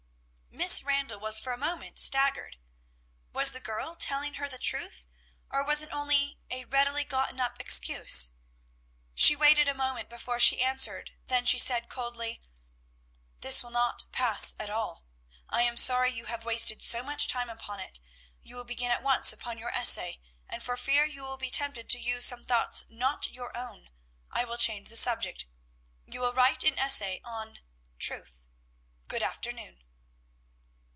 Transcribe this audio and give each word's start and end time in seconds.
Miss 0.53 0.83
Randall 0.83 1.19
was 1.19 1.39
for 1.39 1.53
a 1.53 1.57
moment 1.57 1.97
staggered. 1.97 2.57
Was 3.33 3.51
the 3.51 3.59
girl 3.59 3.95
telling 3.95 4.35
her 4.35 4.47
the 4.47 4.59
truth, 4.59 5.07
or 5.49 5.65
was 5.65 5.81
it 5.81 5.91
only 5.91 6.37
a 6.51 6.65
readily 6.65 7.03
gotten 7.03 7.39
up 7.39 7.59
excuse? 7.59 8.31
She 9.15 9.35
waited 9.35 9.67
a 9.67 9.73
moment 9.73 10.07
before 10.07 10.39
she 10.39 10.61
answered, 10.63 11.13
then 11.25 11.47
she 11.47 11.57
said 11.57 11.89
coldly, 11.89 12.43
"This 13.39 13.63
will 13.63 13.71
not 13.71 14.05
pass 14.11 14.53
at 14.59 14.69
all. 14.69 15.03
I 15.49 15.63
am 15.63 15.77
sorry 15.77 16.11
you 16.13 16.25
have 16.25 16.45
wasted 16.45 16.83
so 16.83 17.01
much 17.01 17.27
time 17.27 17.49
upon 17.49 17.79
it; 17.79 17.99
you 18.43 18.55
will 18.55 18.65
begin 18.65 18.91
at 18.91 19.01
once 19.01 19.33
upon 19.33 19.57
your 19.57 19.71
essay, 19.73 20.21
and, 20.47 20.61
for 20.61 20.77
fear 20.77 21.05
you 21.05 21.23
will 21.23 21.37
be 21.37 21.49
tempted 21.49 21.89
to 21.89 21.99
use 21.99 22.25
some 22.25 22.43
thoughts 22.43 22.85
not 22.87 23.31
your 23.31 23.55
own, 23.57 23.89
I 24.29 24.43
will 24.43 24.57
change 24.59 24.89
the 24.89 24.97
subject. 24.97 25.47
You 26.05 26.19
will 26.19 26.33
write 26.33 26.63
an 26.63 26.77
essay 26.77 27.19
on 27.25 27.61
'Truth.' 27.97 28.45
Good 29.07 29.23
afternoon." 29.23 29.83